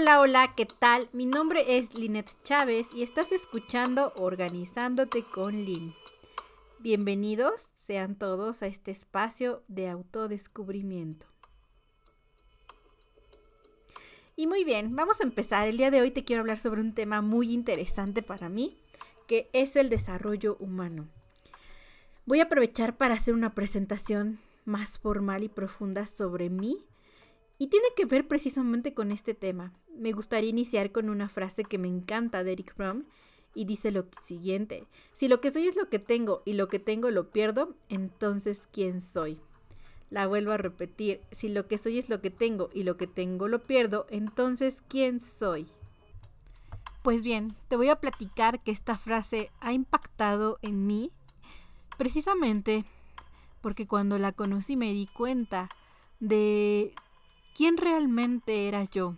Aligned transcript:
Hola, 0.00 0.20
hola, 0.20 0.54
¿qué 0.54 0.64
tal? 0.64 1.08
Mi 1.12 1.26
nombre 1.26 1.76
es 1.76 1.98
Linet 1.98 2.30
Chávez 2.44 2.94
y 2.94 3.02
estás 3.02 3.32
escuchando 3.32 4.12
Organizándote 4.14 5.24
con 5.24 5.64
Lin. 5.64 5.92
Bienvenidos 6.78 7.72
sean 7.74 8.14
todos 8.14 8.62
a 8.62 8.68
este 8.68 8.92
espacio 8.92 9.64
de 9.66 9.88
autodescubrimiento. 9.88 11.26
Y 14.36 14.46
muy 14.46 14.62
bien, 14.62 14.94
vamos 14.94 15.20
a 15.20 15.24
empezar. 15.24 15.66
El 15.66 15.78
día 15.78 15.90
de 15.90 16.00
hoy 16.00 16.12
te 16.12 16.22
quiero 16.22 16.42
hablar 16.42 16.60
sobre 16.60 16.80
un 16.80 16.94
tema 16.94 17.20
muy 17.20 17.52
interesante 17.52 18.22
para 18.22 18.48
mí, 18.48 18.78
que 19.26 19.50
es 19.52 19.74
el 19.74 19.90
desarrollo 19.90 20.56
humano. 20.60 21.08
Voy 22.24 22.38
a 22.38 22.44
aprovechar 22.44 22.96
para 22.96 23.14
hacer 23.14 23.34
una 23.34 23.56
presentación 23.56 24.38
más 24.64 25.00
formal 25.00 25.42
y 25.42 25.48
profunda 25.48 26.06
sobre 26.06 26.50
mí 26.50 26.87
y 27.58 27.66
tiene 27.66 27.88
que 27.96 28.06
ver 28.06 28.26
precisamente 28.28 28.94
con 28.94 29.10
este 29.10 29.34
tema. 29.34 29.72
Me 29.96 30.12
gustaría 30.12 30.50
iniciar 30.50 30.92
con 30.92 31.10
una 31.10 31.28
frase 31.28 31.64
que 31.64 31.78
me 31.78 31.88
encanta 31.88 32.44
de 32.44 32.52
Eric 32.52 32.74
Fromm 32.74 33.04
y 33.54 33.64
dice 33.64 33.90
lo 33.90 34.06
siguiente, 34.20 34.86
si 35.12 35.26
lo 35.26 35.40
que 35.40 35.50
soy 35.50 35.66
es 35.66 35.76
lo 35.76 35.88
que 35.88 35.98
tengo 35.98 36.42
y 36.44 36.52
lo 36.52 36.68
que 36.68 36.78
tengo 36.78 37.10
lo 37.10 37.30
pierdo, 37.30 37.74
entonces 37.88 38.68
¿quién 38.70 39.00
soy? 39.00 39.40
La 40.10 40.26
vuelvo 40.26 40.52
a 40.52 40.56
repetir, 40.56 41.20
si 41.32 41.48
lo 41.48 41.66
que 41.66 41.76
soy 41.76 41.98
es 41.98 42.08
lo 42.08 42.20
que 42.20 42.30
tengo 42.30 42.70
y 42.72 42.84
lo 42.84 42.96
que 42.96 43.06
tengo 43.06 43.48
lo 43.48 43.64
pierdo, 43.64 44.06
entonces 44.10 44.82
¿quién 44.86 45.20
soy? 45.20 45.66
Pues 47.02 47.24
bien, 47.24 47.54
te 47.68 47.76
voy 47.76 47.88
a 47.88 47.96
platicar 47.96 48.62
que 48.62 48.70
esta 48.70 48.96
frase 48.96 49.50
ha 49.60 49.72
impactado 49.72 50.58
en 50.62 50.86
mí 50.86 51.10
precisamente 51.96 52.84
porque 53.60 53.86
cuando 53.86 54.18
la 54.18 54.32
conocí 54.32 54.76
me 54.76 54.92
di 54.92 55.06
cuenta 55.06 55.68
de 56.20 56.94
quién 57.58 57.76
realmente 57.76 58.68
era 58.68 58.84
yo. 58.84 59.16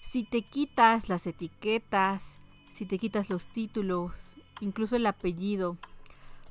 Si 0.00 0.24
te 0.24 0.40
quitas 0.40 1.10
las 1.10 1.26
etiquetas, 1.26 2.38
si 2.72 2.86
te 2.86 2.98
quitas 2.98 3.28
los 3.28 3.48
títulos, 3.48 4.38
incluso 4.62 4.96
el 4.96 5.04
apellido, 5.04 5.76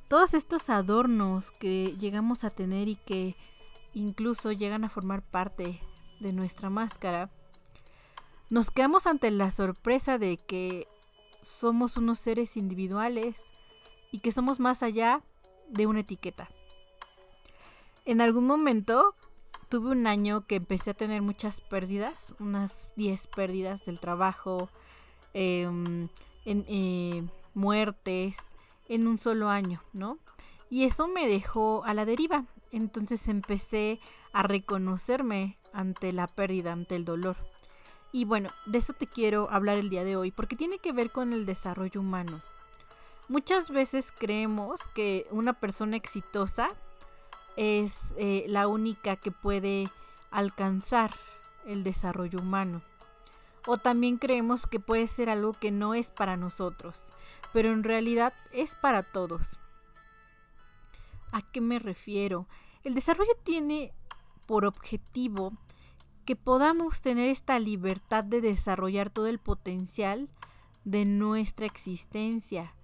todos 0.06 0.34
estos 0.34 0.70
adornos 0.70 1.50
que 1.50 1.96
llegamos 1.98 2.44
a 2.44 2.50
tener 2.50 2.86
y 2.86 2.94
que 2.94 3.34
incluso 3.92 4.52
llegan 4.52 4.84
a 4.84 4.88
formar 4.88 5.22
parte 5.22 5.80
de 6.20 6.32
nuestra 6.32 6.70
máscara, 6.70 7.28
nos 8.48 8.70
quedamos 8.70 9.08
ante 9.08 9.32
la 9.32 9.50
sorpresa 9.50 10.16
de 10.16 10.36
que 10.36 10.86
somos 11.42 11.96
unos 11.96 12.20
seres 12.20 12.56
individuales 12.56 13.42
y 14.12 14.20
que 14.20 14.30
somos 14.30 14.60
más 14.60 14.84
allá 14.84 15.24
de 15.70 15.88
una 15.88 16.00
etiqueta. 16.00 16.48
En 18.04 18.20
algún 18.20 18.46
momento 18.46 19.16
tuve 19.70 19.90
un 19.90 20.06
año 20.08 20.46
que 20.46 20.56
empecé 20.56 20.90
a 20.90 20.94
tener 20.94 21.22
muchas 21.22 21.60
pérdidas, 21.60 22.34
unas 22.40 22.92
10 22.96 23.28
pérdidas 23.28 23.84
del 23.84 24.00
trabajo, 24.00 24.68
em, 25.32 26.08
en, 26.44 26.64
eh, 26.68 27.22
muertes, 27.54 28.52
en 28.88 29.06
un 29.06 29.16
solo 29.16 29.48
año, 29.48 29.80
¿no? 29.92 30.18
Y 30.70 30.84
eso 30.84 31.06
me 31.06 31.28
dejó 31.28 31.84
a 31.84 31.94
la 31.94 32.04
deriva. 32.04 32.46
Entonces 32.72 33.28
empecé 33.28 34.00
a 34.32 34.42
reconocerme 34.42 35.56
ante 35.72 36.12
la 36.12 36.26
pérdida, 36.26 36.72
ante 36.72 36.96
el 36.96 37.04
dolor. 37.04 37.36
Y 38.12 38.24
bueno, 38.24 38.50
de 38.66 38.78
eso 38.78 38.92
te 38.92 39.06
quiero 39.06 39.50
hablar 39.50 39.78
el 39.78 39.88
día 39.88 40.02
de 40.02 40.16
hoy, 40.16 40.32
porque 40.32 40.56
tiene 40.56 40.78
que 40.78 40.92
ver 40.92 41.12
con 41.12 41.32
el 41.32 41.46
desarrollo 41.46 42.00
humano. 42.00 42.40
Muchas 43.28 43.70
veces 43.70 44.12
creemos 44.18 44.80
que 44.94 45.28
una 45.30 45.52
persona 45.52 45.96
exitosa 45.96 46.68
es 47.56 48.14
eh, 48.16 48.44
la 48.48 48.68
única 48.68 49.16
que 49.16 49.30
puede 49.30 49.88
alcanzar 50.30 51.10
el 51.66 51.82
desarrollo 51.84 52.38
humano. 52.40 52.82
O 53.66 53.78
también 53.78 54.16
creemos 54.16 54.66
que 54.66 54.80
puede 54.80 55.06
ser 55.08 55.28
algo 55.28 55.52
que 55.52 55.70
no 55.70 55.94
es 55.94 56.10
para 56.10 56.36
nosotros, 56.36 57.04
pero 57.52 57.72
en 57.72 57.84
realidad 57.84 58.32
es 58.52 58.74
para 58.74 59.02
todos. 59.02 59.58
¿A 61.32 61.42
qué 61.42 61.60
me 61.60 61.78
refiero? 61.78 62.46
El 62.82 62.94
desarrollo 62.94 63.32
tiene 63.44 63.92
por 64.46 64.64
objetivo 64.64 65.52
que 66.24 66.36
podamos 66.36 67.02
tener 67.02 67.28
esta 67.28 67.58
libertad 67.58 68.24
de 68.24 68.40
desarrollar 68.40 69.10
todo 69.10 69.26
el 69.26 69.38
potencial 69.38 70.28
de 70.84 71.04
nuestra 71.04 71.66
existencia. 71.66 72.74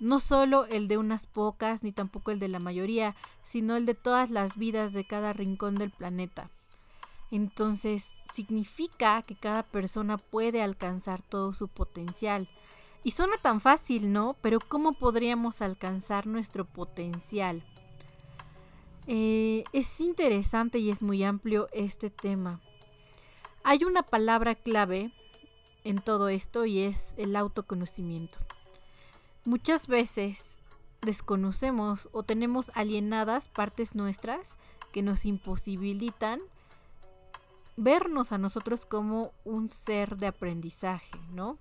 No 0.00 0.18
solo 0.18 0.64
el 0.64 0.88
de 0.88 0.98
unas 0.98 1.26
pocas, 1.26 1.82
ni 1.82 1.92
tampoco 1.92 2.30
el 2.30 2.38
de 2.38 2.48
la 2.48 2.58
mayoría, 2.58 3.14
sino 3.42 3.76
el 3.76 3.86
de 3.86 3.94
todas 3.94 4.30
las 4.30 4.56
vidas 4.56 4.92
de 4.92 5.06
cada 5.06 5.32
rincón 5.32 5.74
del 5.74 5.90
planeta. 5.90 6.50
Entonces, 7.30 8.16
significa 8.32 9.22
que 9.22 9.36
cada 9.36 9.62
persona 9.62 10.16
puede 10.16 10.62
alcanzar 10.62 11.22
todo 11.22 11.54
su 11.54 11.68
potencial. 11.68 12.48
Y 13.04 13.12
suena 13.12 13.36
tan 13.36 13.60
fácil, 13.60 14.12
¿no? 14.12 14.36
Pero 14.42 14.58
¿cómo 14.58 14.92
podríamos 14.92 15.62
alcanzar 15.62 16.26
nuestro 16.26 16.64
potencial? 16.64 17.62
Eh, 19.06 19.64
es 19.72 20.00
interesante 20.00 20.78
y 20.78 20.90
es 20.90 21.02
muy 21.02 21.24
amplio 21.24 21.68
este 21.72 22.10
tema. 22.10 22.60
Hay 23.64 23.84
una 23.84 24.02
palabra 24.02 24.54
clave 24.54 25.12
en 25.84 25.98
todo 25.98 26.28
esto 26.28 26.66
y 26.66 26.80
es 26.80 27.14
el 27.16 27.36
autoconocimiento. 27.36 28.38
Muchas 29.44 29.86
veces 29.86 30.62
desconocemos 31.00 32.08
o 32.12 32.22
tenemos 32.22 32.70
alienadas 32.74 33.48
partes 33.48 33.94
nuestras 33.94 34.58
que 34.92 35.02
nos 35.02 35.24
imposibilitan 35.24 36.40
vernos 37.76 38.32
a 38.32 38.38
nosotros 38.38 38.84
como 38.84 39.32
un 39.44 39.70
ser 39.70 40.16
de 40.16 40.26
aprendizaje, 40.26 41.18
¿no? 41.30 41.58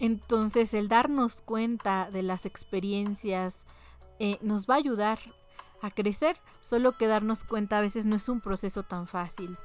Entonces 0.00 0.74
el 0.74 0.88
darnos 0.88 1.40
cuenta 1.40 2.10
de 2.10 2.22
las 2.22 2.46
experiencias 2.46 3.66
eh, 4.18 4.38
nos 4.42 4.66
va 4.66 4.74
a 4.74 4.78
ayudar 4.78 5.18
a 5.80 5.90
crecer, 5.90 6.40
solo 6.60 6.92
que 6.92 7.06
darnos 7.06 7.44
cuenta 7.44 7.78
a 7.78 7.80
veces 7.82 8.04
no 8.04 8.16
es 8.16 8.28
un 8.28 8.40
proceso 8.40 8.82
tan 8.82 9.06
fácil. 9.06 9.56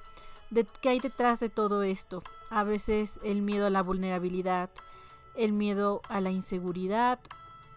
De, 0.50 0.66
¿Qué 0.82 0.90
hay 0.90 1.00
detrás 1.00 1.40
de 1.40 1.50
todo 1.50 1.84
esto? 1.84 2.24
A 2.50 2.64
veces 2.64 3.20
el 3.24 3.42
miedo 3.42 3.66
a 3.66 3.72
la 3.72 3.82
vulnerabilidad, 3.82 4.70
el 5.36 5.54
miedo 5.54 6.02
a 6.10 6.22
la 6.22 6.32
inseguridad, 6.32 7.20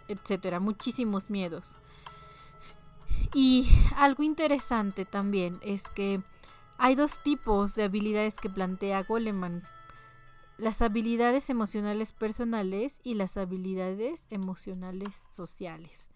etcétera, 0.08 0.60
muchísimos 0.60 1.30
miedos. 1.30 1.76
Y 3.34 3.68
algo 3.96 4.22
interesante 4.22 5.04
también 5.04 5.58
es 5.62 5.84
que 5.84 6.22
hay 6.78 6.94
dos 6.94 7.22
tipos 7.22 7.74
de 7.74 7.84
habilidades 7.84 8.36
que 8.36 8.50
plantea 8.50 9.02
Goleman. 9.02 9.62
Las 10.58 10.80
habilidades 10.82 11.50
emocionales 11.50 12.12
personales 12.12 13.00
y 13.02 13.14
las 13.14 13.36
habilidades 13.36 14.26
emocionales 14.30 15.26
sociales. 15.30 16.10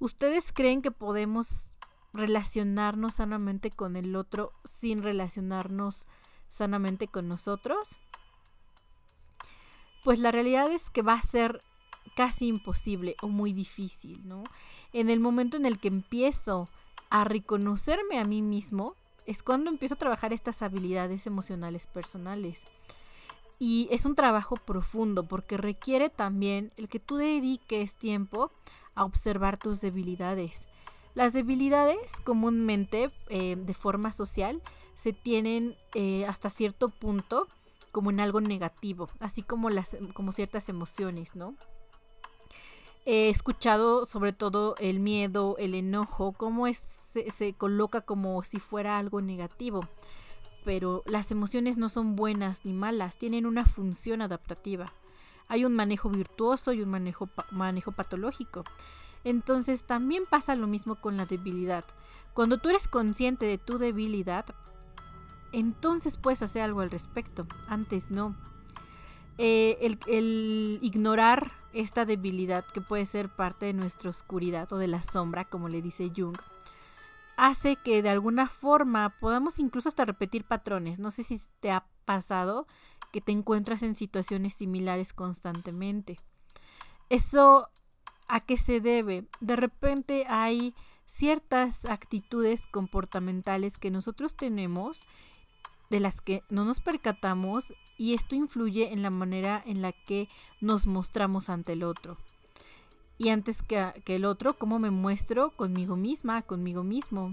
¿Ustedes 0.00 0.52
creen 0.52 0.82
que 0.82 0.90
podemos 0.90 1.70
relacionarnos 2.12 3.14
sanamente 3.14 3.70
con 3.70 3.96
el 3.96 4.16
otro 4.16 4.52
sin 4.64 5.02
relacionarnos 5.02 6.06
sanamente 6.48 7.08
con 7.08 7.28
nosotros? 7.28 7.98
Pues 10.04 10.18
la 10.18 10.30
realidad 10.30 10.70
es 10.70 10.90
que 10.90 11.02
va 11.02 11.14
a 11.14 11.22
ser 11.22 11.60
casi 12.14 12.46
imposible 12.46 13.16
o 13.22 13.28
muy 13.28 13.52
difícil, 13.52 14.20
¿no? 14.28 14.44
En 14.92 15.08
el 15.08 15.18
momento 15.18 15.56
en 15.56 15.66
el 15.66 15.78
que 15.78 15.88
empiezo 15.88 16.68
a 17.10 17.24
reconocerme 17.24 18.18
a 18.18 18.24
mí 18.24 18.42
mismo, 18.42 18.96
es 19.26 19.42
cuando 19.42 19.70
empiezo 19.70 19.94
a 19.94 19.98
trabajar 19.98 20.32
estas 20.32 20.62
habilidades 20.62 21.26
emocionales 21.26 21.86
personales. 21.86 22.64
Y 23.58 23.88
es 23.90 24.04
un 24.04 24.14
trabajo 24.14 24.56
profundo 24.56 25.24
porque 25.24 25.56
requiere 25.56 26.10
también 26.10 26.72
el 26.76 26.88
que 26.88 27.00
tú 27.00 27.16
dediques 27.16 27.96
tiempo 27.96 28.52
a 28.94 29.04
observar 29.04 29.56
tus 29.56 29.80
debilidades. 29.80 30.68
Las 31.14 31.32
debilidades 31.32 32.20
comúnmente 32.24 33.10
eh, 33.28 33.56
de 33.56 33.74
forma 33.74 34.12
social 34.12 34.60
se 34.94 35.12
tienen 35.12 35.76
eh, 35.94 36.26
hasta 36.26 36.50
cierto 36.50 36.88
punto 36.88 37.46
como 37.94 38.10
en 38.10 38.18
algo 38.18 38.40
negativo, 38.40 39.06
así 39.20 39.44
como, 39.44 39.70
las, 39.70 39.96
como 40.14 40.32
ciertas 40.32 40.68
emociones, 40.68 41.36
¿no? 41.36 41.54
He 43.06 43.28
escuchado 43.28 44.04
sobre 44.04 44.32
todo 44.32 44.74
el 44.80 44.98
miedo, 44.98 45.54
el 45.60 45.74
enojo, 45.74 46.32
cómo 46.32 46.66
se, 46.74 47.30
se 47.30 47.54
coloca 47.54 48.00
como 48.00 48.42
si 48.42 48.58
fuera 48.58 48.98
algo 48.98 49.20
negativo. 49.20 49.80
Pero 50.64 51.04
las 51.06 51.30
emociones 51.30 51.76
no 51.78 51.88
son 51.88 52.16
buenas 52.16 52.64
ni 52.64 52.72
malas, 52.72 53.16
tienen 53.16 53.46
una 53.46 53.64
función 53.64 54.22
adaptativa. 54.22 54.86
Hay 55.46 55.64
un 55.64 55.76
manejo 55.76 56.08
virtuoso 56.08 56.72
y 56.72 56.80
un 56.80 56.88
manejo, 56.88 57.28
manejo 57.52 57.92
patológico. 57.92 58.64
Entonces 59.22 59.84
también 59.84 60.24
pasa 60.28 60.56
lo 60.56 60.66
mismo 60.66 60.96
con 60.96 61.16
la 61.16 61.26
debilidad. 61.26 61.84
Cuando 62.32 62.58
tú 62.58 62.70
eres 62.70 62.88
consciente 62.88 63.46
de 63.46 63.58
tu 63.58 63.78
debilidad, 63.78 64.46
entonces 65.54 66.16
puedes 66.16 66.42
hacer 66.42 66.62
algo 66.62 66.80
al 66.80 66.90
respecto. 66.90 67.46
Antes 67.68 68.10
no. 68.10 68.34
Eh, 69.38 69.96
el, 70.06 70.78
ignorar 70.82 71.52
esta 71.72 72.04
debilidad 72.04 72.64
que 72.64 72.80
puede 72.80 73.06
ser 73.06 73.28
parte 73.28 73.66
de 73.66 73.72
nuestra 73.72 74.10
oscuridad 74.10 74.72
o 74.72 74.78
de 74.78 74.86
la 74.86 75.02
sombra, 75.02 75.44
como 75.44 75.68
le 75.68 75.82
dice 75.82 76.12
Jung, 76.14 76.36
hace 77.36 77.76
que 77.76 78.02
de 78.02 78.10
alguna 78.10 78.48
forma 78.48 79.16
podamos 79.20 79.58
incluso 79.58 79.88
hasta 79.88 80.04
repetir 80.04 80.44
patrones. 80.44 80.98
No 80.98 81.10
sé 81.10 81.24
si 81.24 81.40
te 81.60 81.72
ha 81.72 81.86
pasado 82.04 82.66
que 83.12 83.20
te 83.20 83.32
encuentras 83.32 83.82
en 83.82 83.94
situaciones 83.94 84.54
similares 84.54 85.12
constantemente. 85.12 86.16
Eso 87.08 87.68
a 88.28 88.40
qué 88.40 88.56
se 88.56 88.80
debe? 88.80 89.26
De 89.40 89.56
repente 89.56 90.26
hay 90.28 90.74
ciertas 91.06 91.84
actitudes 91.84 92.66
comportamentales 92.66 93.78
que 93.78 93.90
nosotros 93.90 94.36
tenemos 94.36 95.06
de 95.90 96.00
las 96.00 96.20
que 96.20 96.42
no 96.48 96.64
nos 96.64 96.80
percatamos 96.80 97.72
y 97.96 98.14
esto 98.14 98.34
influye 98.34 98.92
en 98.92 99.02
la 99.02 99.10
manera 99.10 99.62
en 99.66 99.82
la 99.82 99.92
que 99.92 100.28
nos 100.60 100.86
mostramos 100.86 101.48
ante 101.48 101.72
el 101.72 101.82
otro. 101.82 102.16
Y 103.18 103.28
antes 103.28 103.62
que, 103.62 104.02
que 104.04 104.16
el 104.16 104.24
otro, 104.24 104.54
¿cómo 104.54 104.78
me 104.78 104.90
muestro 104.90 105.50
conmigo 105.50 105.96
misma, 105.96 106.42
conmigo 106.42 106.82
mismo? 106.82 107.32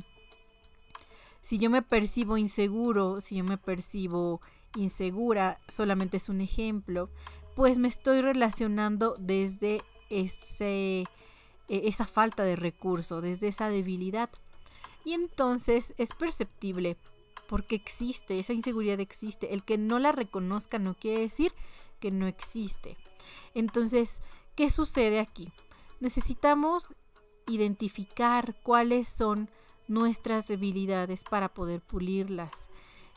Si 1.42 1.58
yo 1.58 1.70
me 1.72 1.82
percibo 1.82 2.38
inseguro, 2.38 3.20
si 3.22 3.38
yo 3.38 3.44
me 3.44 3.58
percibo 3.58 4.42
insegura, 4.76 5.58
solamente 5.68 6.18
es 6.18 6.30
un 6.30 6.40
ejemplo, 6.40 7.10
pues 7.56 7.80
me 7.80 7.88
estoy 7.88 8.22
relacionando 8.22 9.16
desde 9.20 9.82
ese, 10.10 11.02
e, 11.02 11.08
esa 11.68 12.06
falta 12.06 12.44
de 12.44 12.56
recurso, 12.56 13.22
desde 13.22 13.48
esa 13.48 13.70
debilidad. 13.70 14.30
Y 15.04 15.14
entonces 15.14 15.96
es 15.98 16.14
perceptible 16.14 16.98
porque 17.52 17.76
existe, 17.76 18.40
esa 18.40 18.54
inseguridad 18.54 19.02
existe. 19.02 19.54
El 19.54 19.66
que 19.66 19.78
no 19.78 20.00
la 20.00 20.14
reconozca 20.14 20.80
no 20.80 20.94
quiere 20.94 21.20
decir 21.20 21.52
que 22.00 22.10
no 22.10 22.26
existe. 22.26 22.96
Entonces, 23.54 24.22
¿qué 24.56 24.70
sucede 24.70 25.20
aquí? 25.20 25.52
Necesitamos 26.00 26.96
identificar 27.48 28.56
cuáles 28.64 29.10
son 29.10 29.50
nuestras 29.90 30.48
debilidades 30.48 31.26
para 31.26 31.54
poder 31.54 31.82
pulirlas. 31.82 32.70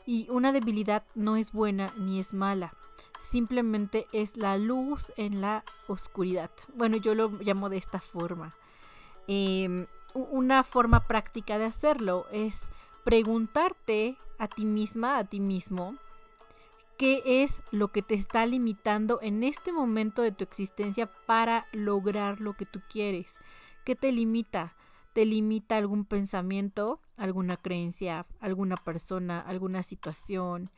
Y 0.04 0.26
una 0.30 0.50
debilidad 0.50 1.04
no 1.14 1.36
es 1.36 1.52
buena 1.52 1.94
ni 1.96 2.18
es 2.18 2.34
mala 2.34 2.74
simplemente 3.20 4.06
es 4.12 4.36
la 4.36 4.58
luz 4.58 5.12
en 5.16 5.40
la 5.40 5.64
oscuridad. 5.86 6.50
Bueno, 6.74 6.96
yo 6.96 7.14
lo 7.14 7.28
llamo 7.28 7.68
de 7.68 7.76
esta 7.76 8.00
forma. 8.00 8.52
Em, 9.28 9.86
una 10.14 10.64
forma 10.64 11.06
práctica 11.06 11.58
de 11.58 11.64
hacerlo 11.64 12.26
es 12.32 12.68
preguntarte 13.04 14.16
a 14.38 14.48
ti 14.48 14.64
misma, 14.64 15.18
a 15.18 15.24
ti 15.24 15.40
mismo, 15.40 15.96
qué 16.98 17.22
es 17.24 17.60
lo 17.70 17.88
que 17.88 18.02
te 18.02 18.14
está 18.14 18.46
limitando 18.46 19.18
en 19.22 19.44
este 19.44 19.72
momento 19.72 20.22
de 20.22 20.32
tu 20.32 20.44
existencia 20.44 21.10
para 21.26 21.66
lograr 21.72 22.40
lo 22.40 22.54
que 22.54 22.66
tú 22.66 22.80
quieres. 22.88 23.38
¿Qué 23.84 23.94
te 23.94 24.12
limita? 24.12 24.74
¿Te 25.12 25.26
limita 25.26 25.76
algún 25.76 26.04
pensamiento, 26.04 27.00
alguna 27.16 27.56
creencia, 27.56 28.26
alguna 28.40 28.76
persona, 28.76 29.38
alguna 29.38 29.82
situación? 29.82 30.70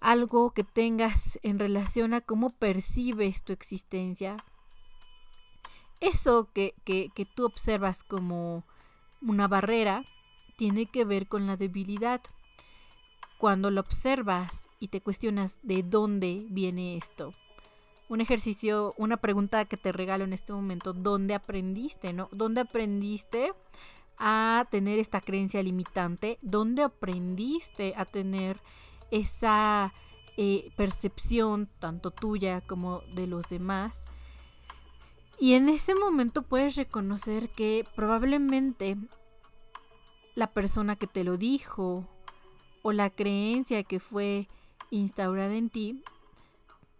algo 0.00 0.52
que 0.52 0.64
tengas 0.64 1.38
en 1.42 1.58
relación 1.58 2.14
a 2.14 2.20
cómo 2.20 2.50
percibes 2.50 3.42
tu 3.42 3.52
existencia, 3.52 4.36
eso 6.00 6.50
que, 6.52 6.74
que, 6.84 7.10
tú 7.34 7.44
observas 7.44 8.04
como 8.04 8.64
una 9.20 9.48
barrera 9.48 10.04
tiene 10.58 10.84
que 10.86 11.06
ver 11.06 11.26
con 11.26 11.46
la 11.46 11.56
debilidad. 11.56 12.20
Cuando 13.38 13.70
lo 13.70 13.80
observas 13.80 14.68
y 14.78 14.88
te 14.88 15.00
cuestionas 15.00 15.58
de 15.62 15.82
dónde 15.82 16.44
viene 16.50 16.98
esto. 16.98 17.32
Un 18.10 18.20
ejercicio, 18.20 18.92
una 18.98 19.16
pregunta 19.16 19.64
que 19.64 19.76
te 19.78 19.92
regalo 19.92 20.24
en 20.24 20.34
este 20.34 20.52
momento, 20.52 20.92
¿dónde 20.92 21.34
aprendiste, 21.34 22.12
no? 22.12 22.28
¿Dónde 22.32 22.62
aprendiste 22.62 23.52
a 24.18 24.66
tener 24.70 24.98
esta 24.98 25.20
creencia 25.20 25.62
limitante? 25.62 26.38
¿Dónde 26.42 26.82
aprendiste 26.82 27.94
a 27.96 28.04
tener 28.04 28.60
esa 29.10 29.92
eh, 30.40 30.70
percepción, 30.76 31.68
tanto 31.80 32.12
tuya 32.12 32.60
como 32.60 33.00
de 33.12 33.26
los 33.26 33.48
demás. 33.48 34.04
Y 35.40 35.54
en 35.54 35.68
ese 35.68 35.96
momento 35.96 36.42
puedes 36.42 36.76
reconocer 36.76 37.48
que 37.48 37.84
probablemente 37.96 38.96
la 40.38 40.46
persona 40.46 40.94
que 40.94 41.08
te 41.08 41.24
lo 41.24 41.36
dijo 41.36 42.06
o 42.82 42.92
la 42.92 43.10
creencia 43.10 43.82
que 43.82 43.98
fue 43.98 44.46
instaurada 44.92 45.56
en 45.56 45.68
ti 45.68 46.00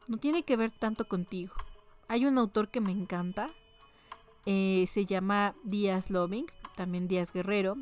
no 0.08 0.16
tiene 0.16 0.42
que 0.42 0.56
ver 0.56 0.72
tanto 0.72 1.06
contigo. 1.06 1.54
Hay 2.08 2.26
un 2.26 2.36
autor 2.36 2.68
que 2.68 2.80
me 2.80 2.90
encanta, 2.90 3.46
eh, 4.44 4.86
se 4.88 5.06
llama 5.06 5.54
Díaz 5.62 6.10
Loving, 6.10 6.46
también 6.74 7.06
Díaz 7.06 7.32
Guerrero, 7.32 7.76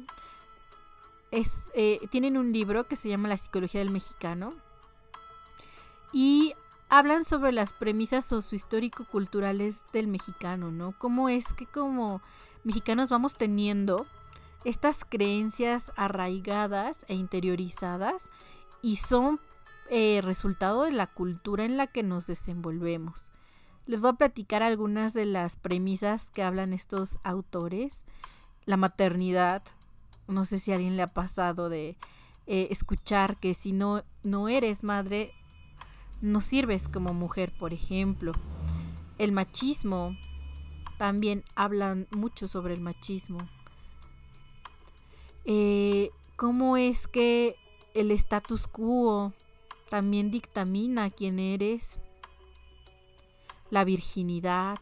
es, 1.30 1.72
eh, 1.74 2.00
tienen 2.10 2.36
un 2.36 2.52
libro 2.52 2.86
que 2.86 2.96
se 2.96 3.08
llama 3.08 3.28
La 3.28 3.38
psicología 3.38 3.80
del 3.80 3.90
mexicano 3.90 4.50
y 6.12 6.52
hablan 6.90 7.24
sobre 7.24 7.52
las 7.52 7.72
premisas 7.72 8.26
sociohistórico-culturales 8.26 9.80
del 9.94 10.06
mexicano, 10.06 10.70
¿no? 10.70 10.92
Cómo 10.98 11.30
es 11.30 11.54
que 11.54 11.64
como 11.64 12.20
mexicanos 12.62 13.08
vamos 13.08 13.32
teniendo 13.32 14.06
estas 14.66 15.04
creencias 15.04 15.92
arraigadas 15.96 17.06
e 17.06 17.14
interiorizadas 17.14 18.30
y 18.82 18.96
son 18.96 19.38
eh, 19.90 20.20
resultado 20.24 20.82
de 20.82 20.90
la 20.90 21.06
cultura 21.06 21.64
en 21.64 21.76
la 21.76 21.86
que 21.86 22.02
nos 22.02 22.26
desenvolvemos. 22.26 23.22
Les 23.86 24.00
voy 24.00 24.10
a 24.10 24.14
platicar 24.14 24.64
algunas 24.64 25.14
de 25.14 25.24
las 25.24 25.56
premisas 25.56 26.30
que 26.30 26.42
hablan 26.42 26.72
estos 26.72 27.18
autores. 27.22 28.04
La 28.64 28.76
maternidad, 28.76 29.62
no 30.26 30.44
sé 30.44 30.58
si 30.58 30.72
a 30.72 30.74
alguien 30.74 30.96
le 30.96 31.04
ha 31.04 31.14
pasado 31.14 31.68
de 31.68 31.96
eh, 32.48 32.66
escuchar 32.72 33.36
que 33.36 33.54
si 33.54 33.70
no, 33.70 34.02
no 34.24 34.48
eres 34.48 34.82
madre, 34.82 35.32
no 36.20 36.40
sirves 36.40 36.88
como 36.88 37.14
mujer, 37.14 37.52
por 37.56 37.72
ejemplo. 37.72 38.32
El 39.18 39.30
machismo, 39.30 40.16
también 40.98 41.44
hablan 41.54 42.08
mucho 42.10 42.48
sobre 42.48 42.74
el 42.74 42.80
machismo. 42.80 43.38
Eh, 45.46 46.10
¿Cómo 46.34 46.76
es 46.76 47.06
que 47.06 47.54
el 47.94 48.10
status 48.10 48.66
quo 48.66 49.32
también 49.88 50.30
dictamina 50.30 51.08
quién 51.08 51.38
eres? 51.38 52.00
La 53.70 53.84
virginidad. 53.84 54.78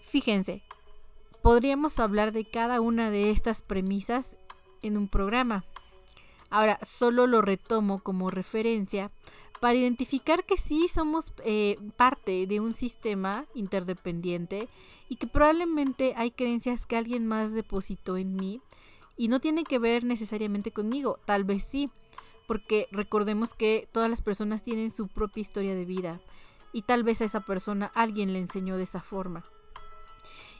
Fíjense, 0.00 0.62
podríamos 1.40 1.98
hablar 2.00 2.32
de 2.32 2.44
cada 2.44 2.80
una 2.80 3.10
de 3.10 3.30
estas 3.30 3.62
premisas 3.62 4.36
en 4.82 4.96
un 4.96 5.08
programa. 5.08 5.64
Ahora, 6.50 6.80
solo 6.84 7.26
lo 7.28 7.42
retomo 7.42 8.00
como 8.00 8.28
referencia 8.28 9.10
para 9.62 9.78
identificar 9.78 10.42
que 10.42 10.56
sí 10.56 10.88
somos 10.88 11.32
eh, 11.44 11.76
parte 11.96 12.48
de 12.48 12.58
un 12.58 12.72
sistema 12.72 13.46
interdependiente 13.54 14.68
y 15.08 15.14
que 15.14 15.28
probablemente 15.28 16.14
hay 16.16 16.32
creencias 16.32 16.84
que 16.84 16.96
alguien 16.96 17.28
más 17.28 17.52
depositó 17.52 18.16
en 18.16 18.34
mí 18.34 18.60
y 19.16 19.28
no 19.28 19.38
tiene 19.38 19.62
que 19.62 19.78
ver 19.78 20.02
necesariamente 20.02 20.72
conmigo, 20.72 21.20
tal 21.26 21.44
vez 21.44 21.62
sí, 21.62 21.88
porque 22.48 22.88
recordemos 22.90 23.54
que 23.54 23.88
todas 23.92 24.10
las 24.10 24.20
personas 24.20 24.64
tienen 24.64 24.90
su 24.90 25.06
propia 25.06 25.42
historia 25.42 25.76
de 25.76 25.84
vida 25.84 26.20
y 26.72 26.82
tal 26.82 27.04
vez 27.04 27.20
a 27.20 27.26
esa 27.26 27.42
persona 27.42 27.88
alguien 27.94 28.32
le 28.32 28.40
enseñó 28.40 28.76
de 28.76 28.82
esa 28.82 29.00
forma. 29.00 29.44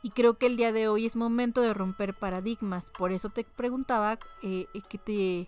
Y 0.04 0.10
creo 0.10 0.38
que 0.38 0.46
el 0.46 0.56
día 0.56 0.70
de 0.70 0.86
hoy 0.86 1.06
es 1.06 1.16
momento 1.16 1.60
de 1.60 1.74
romper 1.74 2.14
paradigmas. 2.14 2.92
Por 2.96 3.10
eso 3.10 3.30
te 3.30 3.42
preguntaba 3.42 4.20
eh, 4.42 4.66
eh, 4.74 4.82
que, 4.88 4.98
te, 4.98 5.46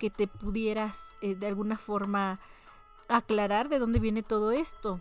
que 0.00 0.10
te 0.10 0.26
pudieras 0.26 1.16
de 1.20 1.46
alguna 1.46 1.78
forma 1.78 2.40
aclarar 3.08 3.68
de 3.68 3.78
dónde 3.78 3.98
viene 3.98 4.22
todo 4.22 4.52
esto. 4.52 5.00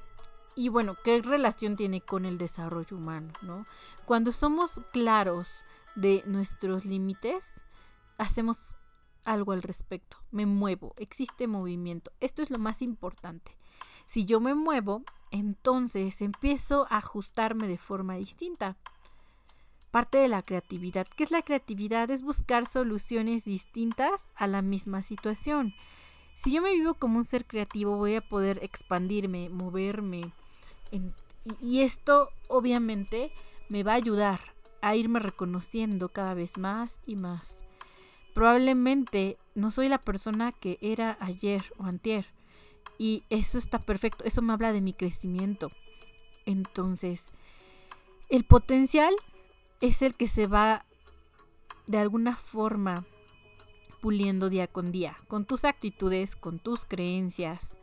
Y 0.55 0.69
bueno, 0.69 0.95
¿qué 1.03 1.21
relación 1.21 1.75
tiene 1.75 2.01
con 2.01 2.25
el 2.25 2.37
desarrollo 2.37 2.97
humano? 2.97 3.33
¿no? 3.41 3.65
Cuando 4.05 4.31
somos 4.31 4.81
claros 4.93 5.65
de 5.95 6.23
nuestros 6.25 6.85
límites, 6.85 7.63
hacemos 8.17 8.75
algo 9.25 9.51
al 9.51 9.61
respecto. 9.61 10.17
Me 10.31 10.45
muevo, 10.45 10.93
existe 10.97 11.47
movimiento. 11.47 12.11
Esto 12.19 12.41
es 12.41 12.51
lo 12.51 12.59
más 12.59 12.81
importante. 12.81 13.57
Si 14.05 14.25
yo 14.25 14.39
me 14.39 14.53
muevo, 14.53 15.03
entonces 15.31 16.21
empiezo 16.21 16.85
a 16.89 16.97
ajustarme 16.97 17.67
de 17.67 17.77
forma 17.77 18.15
distinta 18.15 18.77
parte 19.95 20.17
de 20.17 20.27
la 20.27 20.41
creatividad. 20.41 21.07
¿Qué 21.15 21.23
es 21.23 21.31
la 21.31 21.41
creatividad? 21.41 22.11
Es 22.11 22.21
buscar 22.21 22.65
soluciones 22.65 23.45
distintas 23.45 24.33
a 24.35 24.45
la 24.45 24.61
misma 24.61 25.03
situación. 25.03 25.73
Si 26.35 26.51
yo 26.51 26.61
me 26.61 26.71
vivo 26.71 26.95
como 26.95 27.17
un 27.17 27.25
ser 27.25 27.45
creativo, 27.45 27.95
voy 27.95 28.15
a 28.15 28.21
poder 28.21 28.59
expandirme, 28.61 29.49
moverme. 29.49 30.33
y 31.61 31.81
esto 31.81 32.29
obviamente 32.47 33.31
me 33.69 33.83
va 33.83 33.93
a 33.93 33.95
ayudar 33.95 34.39
a 34.81 34.95
irme 34.95 35.19
reconociendo 35.19 36.09
cada 36.09 36.33
vez 36.33 36.57
más 36.57 36.99
y 37.05 37.15
más. 37.15 37.63
Probablemente 38.33 39.37
no 39.55 39.71
soy 39.71 39.87
la 39.87 39.99
persona 39.99 40.51
que 40.51 40.77
era 40.81 41.17
ayer 41.21 41.63
o 41.77 41.85
antier. 41.85 42.27
Y 42.97 43.23
eso 43.29 43.57
está 43.57 43.79
perfecto. 43.79 44.23
Eso 44.25 44.41
me 44.41 44.53
habla 44.53 44.73
de 44.73 44.81
mi 44.81 44.93
crecimiento. 44.93 45.71
Entonces, 46.45 47.31
el 48.29 48.43
potencial 48.43 49.15
es 49.81 50.01
el 50.01 50.15
que 50.15 50.27
se 50.27 50.47
va 50.47 50.85
de 51.87 51.97
alguna 51.97 52.35
forma 52.35 53.05
puliendo 54.05 54.51
día 54.51 54.67
con 54.67 54.91
día, 54.91 55.17
con 55.27 55.45
tus 55.45 55.65
actitudes, 55.65 56.35
con 56.35 56.59
tus 56.59 56.85
creencias. 56.85 57.79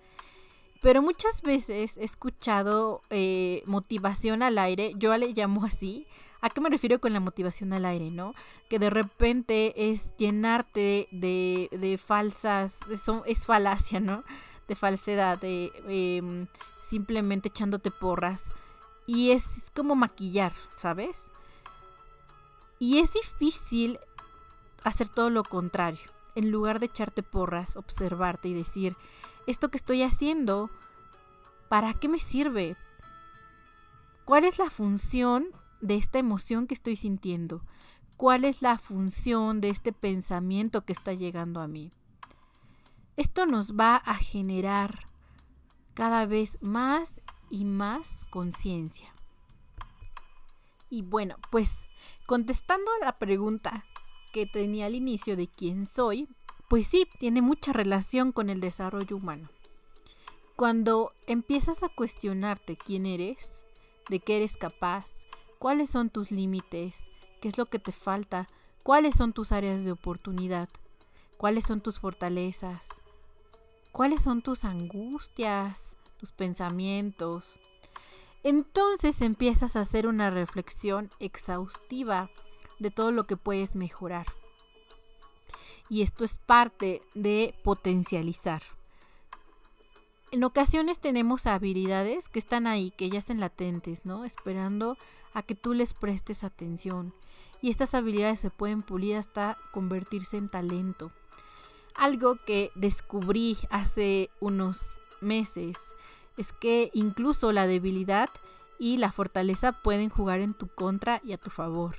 Pero 0.80 1.02
muchas 1.02 1.42
veces 1.42 1.96
he 1.96 2.04
escuchado 2.04 3.00
eh, 3.10 3.64
motivación 3.66 4.44
al 4.44 4.56
aire, 4.58 4.92
yo 4.96 5.16
le 5.18 5.32
llamo 5.32 5.64
así. 5.64 6.06
¿A 6.40 6.48
qué 6.48 6.60
me 6.60 6.70
refiero 6.70 7.00
con 7.00 7.12
la 7.12 7.18
motivación 7.18 7.72
al 7.72 7.84
aire, 7.84 8.12
no? 8.12 8.34
Que 8.70 8.78
de 8.78 8.88
repente 8.88 9.90
es 9.90 10.16
llenarte 10.16 11.08
de, 11.10 11.68
de 11.72 11.98
falsas, 11.98 12.78
es 13.26 13.44
falacia, 13.44 13.98
¿no? 13.98 14.22
De 14.68 14.76
falsedad, 14.76 15.40
de 15.40 15.72
em, 15.88 16.46
simplemente 16.80 17.48
echándote 17.48 17.90
porras. 17.90 18.44
Y 19.08 19.32
es 19.32 19.72
como 19.74 19.96
maquillar, 19.96 20.52
¿sabes? 20.76 21.32
Y 22.78 23.00
es 23.00 23.12
difícil 23.12 23.98
hacer 24.84 25.08
todo 25.08 25.30
lo 25.30 25.44
contrario. 25.44 26.02
En 26.34 26.50
lugar 26.50 26.80
de 26.80 26.86
echarte 26.86 27.22
porras, 27.22 27.76
observarte 27.76 28.48
y 28.48 28.54
decir, 28.54 28.96
esto 29.46 29.70
que 29.70 29.76
estoy 29.76 30.02
haciendo, 30.02 30.70
¿para 31.68 31.94
qué 31.94 32.08
me 32.08 32.18
sirve? 32.18 32.76
¿Cuál 34.24 34.44
es 34.44 34.58
la 34.58 34.70
función 34.70 35.48
de 35.80 35.96
esta 35.96 36.18
emoción 36.18 36.66
que 36.66 36.74
estoy 36.74 36.96
sintiendo? 36.96 37.62
¿Cuál 38.16 38.44
es 38.44 38.62
la 38.62 38.78
función 38.78 39.60
de 39.60 39.68
este 39.68 39.92
pensamiento 39.92 40.84
que 40.84 40.92
está 40.92 41.12
llegando 41.12 41.60
a 41.60 41.66
mí? 41.66 41.90
Esto 43.16 43.46
nos 43.46 43.76
va 43.76 43.96
a 43.96 44.14
generar 44.14 45.06
cada 45.94 46.24
vez 46.24 46.56
más 46.62 47.20
y 47.50 47.64
más 47.64 48.24
conciencia. 48.30 49.12
Y 50.88 51.02
bueno, 51.02 51.36
pues 51.50 51.86
contestando 52.26 52.90
a 52.92 53.04
la 53.04 53.18
pregunta 53.18 53.84
que 54.32 54.46
tenía 54.46 54.86
al 54.86 54.94
inicio 54.94 55.36
de 55.36 55.46
quién 55.46 55.86
soy, 55.86 56.28
pues 56.68 56.88
sí, 56.88 57.06
tiene 57.18 57.42
mucha 57.42 57.72
relación 57.72 58.32
con 58.32 58.50
el 58.50 58.60
desarrollo 58.60 59.16
humano. 59.16 59.50
Cuando 60.56 61.12
empiezas 61.26 61.82
a 61.82 61.88
cuestionarte 61.88 62.76
quién 62.76 63.06
eres, 63.06 63.62
de 64.08 64.20
qué 64.20 64.38
eres 64.38 64.56
capaz, 64.56 65.06
cuáles 65.58 65.90
son 65.90 66.10
tus 66.10 66.30
límites, 66.30 67.10
qué 67.40 67.48
es 67.48 67.58
lo 67.58 67.66
que 67.66 67.78
te 67.78 67.92
falta, 67.92 68.46
cuáles 68.82 69.16
son 69.16 69.32
tus 69.32 69.52
áreas 69.52 69.84
de 69.84 69.92
oportunidad, 69.92 70.68
cuáles 71.36 71.64
son 71.64 71.80
tus 71.80 72.00
fortalezas, 72.00 72.88
cuáles 73.92 74.22
son 74.22 74.42
tus 74.42 74.64
angustias, 74.64 75.96
tus 76.16 76.32
pensamientos. 76.32 77.58
Entonces 78.42 79.20
empiezas 79.22 79.76
a 79.76 79.80
hacer 79.80 80.06
una 80.06 80.30
reflexión 80.30 81.10
exhaustiva 81.20 82.30
de 82.82 82.90
todo 82.90 83.12
lo 83.12 83.24
que 83.26 83.36
puedes 83.36 83.74
mejorar. 83.76 84.26
Y 85.88 86.02
esto 86.02 86.24
es 86.24 86.36
parte 86.36 87.02
de 87.14 87.54
potencializar. 87.62 88.62
En 90.30 90.44
ocasiones 90.44 90.98
tenemos 90.98 91.46
habilidades 91.46 92.28
que 92.28 92.38
están 92.38 92.66
ahí, 92.66 92.90
que 92.90 93.10
ya 93.10 93.18
están 93.18 93.40
latentes, 93.40 94.06
¿no? 94.06 94.24
Esperando 94.24 94.96
a 95.34 95.42
que 95.42 95.54
tú 95.54 95.74
les 95.74 95.92
prestes 95.92 96.44
atención. 96.44 97.12
Y 97.60 97.70
estas 97.70 97.94
habilidades 97.94 98.40
se 98.40 98.50
pueden 98.50 98.80
pulir 98.80 99.16
hasta 99.16 99.58
convertirse 99.72 100.38
en 100.38 100.48
talento. 100.48 101.12
Algo 101.94 102.36
que 102.46 102.70
descubrí 102.74 103.58
hace 103.70 104.30
unos 104.40 105.00
meses 105.20 105.78
es 106.38 106.52
que 106.52 106.90
incluso 106.94 107.52
la 107.52 107.66
debilidad 107.66 108.30
y 108.78 108.96
la 108.96 109.12
fortaleza 109.12 109.72
pueden 109.72 110.08
jugar 110.08 110.40
en 110.40 110.54
tu 110.54 110.66
contra 110.68 111.20
y 111.24 111.34
a 111.34 111.38
tu 111.38 111.50
favor. 111.50 111.96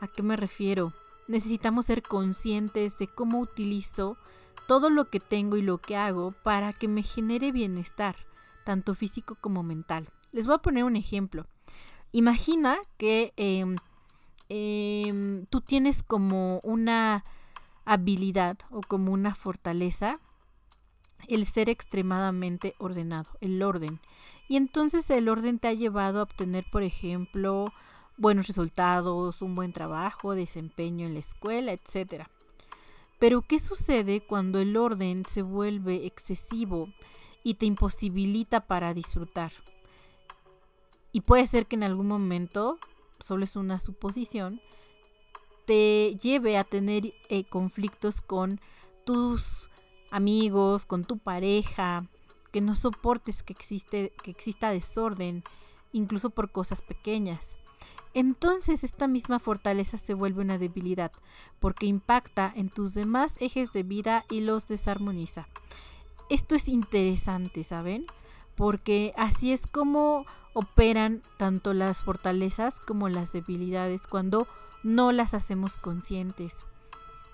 ¿A 0.00 0.06
qué 0.06 0.22
me 0.22 0.36
refiero? 0.36 0.92
Necesitamos 1.26 1.86
ser 1.86 2.02
conscientes 2.02 2.96
de 2.98 3.06
cómo 3.08 3.40
utilizo 3.40 4.16
todo 4.66 4.90
lo 4.90 5.10
que 5.10 5.20
tengo 5.20 5.56
y 5.56 5.62
lo 5.62 5.78
que 5.78 5.96
hago 5.96 6.32
para 6.42 6.72
que 6.72 6.88
me 6.88 7.02
genere 7.02 7.52
bienestar, 7.52 8.16
tanto 8.64 8.94
físico 8.94 9.36
como 9.40 9.62
mental. 9.62 10.08
Les 10.32 10.46
voy 10.46 10.56
a 10.56 10.62
poner 10.62 10.84
un 10.84 10.96
ejemplo. 10.96 11.46
Imagina 12.12 12.76
que 12.96 13.32
em, 13.36 13.76
em, 14.48 15.46
tú 15.46 15.60
tienes 15.60 16.02
como 16.02 16.60
una 16.62 17.24
habilidad 17.84 18.58
o 18.70 18.80
como 18.82 19.12
una 19.12 19.34
fortaleza 19.34 20.20
el 21.26 21.46
ser 21.46 21.68
extremadamente 21.68 22.74
ordenado, 22.78 23.30
el 23.40 23.62
orden. 23.62 24.00
Y 24.48 24.56
entonces 24.56 25.08
el 25.10 25.28
orden 25.28 25.58
te 25.58 25.68
ha 25.68 25.72
llevado 25.72 26.20
a 26.20 26.22
obtener, 26.22 26.64
por 26.70 26.82
ejemplo, 26.82 27.66
buenos 28.18 28.48
resultados, 28.48 29.40
un 29.42 29.54
buen 29.54 29.72
trabajo, 29.72 30.34
desempeño 30.34 31.06
en 31.06 31.14
la 31.14 31.20
escuela, 31.20 31.72
etc. 31.72 32.24
Pero 33.18 33.42
¿qué 33.42 33.58
sucede 33.58 34.20
cuando 34.20 34.58
el 34.58 34.76
orden 34.76 35.24
se 35.24 35.42
vuelve 35.42 36.04
excesivo 36.04 36.88
y 37.44 37.54
te 37.54 37.66
imposibilita 37.66 38.66
para 38.66 38.92
disfrutar? 38.92 39.52
Y 41.12 41.22
puede 41.22 41.46
ser 41.46 41.66
que 41.66 41.76
en 41.76 41.84
algún 41.84 42.08
momento, 42.08 42.78
solo 43.20 43.44
es 43.44 43.56
una 43.56 43.78
suposición, 43.78 44.60
te 45.64 46.16
lleve 46.20 46.58
a 46.58 46.64
tener 46.64 47.14
eh, 47.28 47.44
conflictos 47.44 48.20
con 48.20 48.60
tus 49.04 49.70
amigos, 50.10 50.86
con 50.86 51.04
tu 51.04 51.18
pareja, 51.18 52.06
que 52.50 52.60
no 52.60 52.74
soportes 52.74 53.42
que, 53.42 53.52
existe, 53.52 54.12
que 54.22 54.30
exista 54.30 54.70
desorden, 54.70 55.44
incluso 55.92 56.30
por 56.30 56.50
cosas 56.50 56.82
pequeñas 56.82 57.54
entonces 58.14 58.84
esta 58.84 59.06
misma 59.06 59.38
fortaleza 59.38 59.98
se 59.98 60.14
vuelve 60.14 60.42
una 60.42 60.58
debilidad, 60.58 61.12
porque 61.60 61.86
impacta 61.86 62.52
en 62.54 62.68
tus 62.68 62.94
demás 62.94 63.36
ejes 63.40 63.72
de 63.72 63.82
vida 63.82 64.24
y 64.30 64.40
los 64.40 64.68
desarmoniza. 64.68 65.48
Esto 66.30 66.54
es 66.54 66.68
interesante, 66.68 67.64
¿saben? 67.64 68.06
Porque 68.54 69.14
así 69.16 69.52
es 69.52 69.66
como 69.66 70.26
operan 70.52 71.22
tanto 71.36 71.72
las 71.72 72.02
fortalezas 72.02 72.80
como 72.80 73.08
las 73.08 73.32
debilidades 73.32 74.06
cuando 74.06 74.48
no 74.82 75.12
las 75.12 75.34
hacemos 75.34 75.76
conscientes. 75.76 76.66